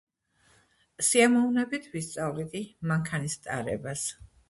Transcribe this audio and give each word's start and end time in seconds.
სიამოვნებით 1.09 1.87
ვისწავლიდი 1.93 2.65
მანქანის 2.93 3.41
ტარებას. 3.49 4.13